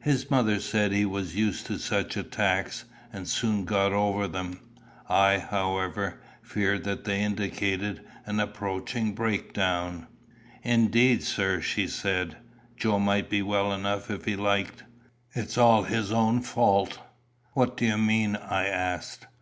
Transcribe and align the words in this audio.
His 0.00 0.30
mother 0.30 0.58
said 0.58 0.90
he 0.90 1.04
was 1.04 1.36
used 1.36 1.66
to 1.66 1.76
such 1.78 2.16
attacks, 2.16 2.86
and 3.12 3.28
soon 3.28 3.66
got 3.66 3.92
over 3.92 4.26
them. 4.26 4.58
I, 5.06 5.36
however, 5.38 6.18
feared 6.40 6.84
that 6.84 7.04
they 7.04 7.20
indicated 7.20 8.00
an 8.24 8.40
approaching 8.40 9.12
break 9.12 9.52
down. 9.52 10.06
"Indeed, 10.62 11.22
sir," 11.24 11.60
she 11.60 11.88
said, 11.88 12.38
"Joe 12.78 12.98
might 12.98 13.28
be 13.28 13.42
well 13.42 13.70
enough 13.74 14.10
if 14.10 14.24
he 14.24 14.34
liked. 14.34 14.84
It's 15.34 15.58
all 15.58 15.82
his 15.82 16.10
own 16.10 16.40
fault." 16.40 16.98
"What 17.52 17.76
do 17.76 17.84
you 17.84 17.98
mean?" 17.98 18.36
I 18.36 18.64
asked. 18.66 19.26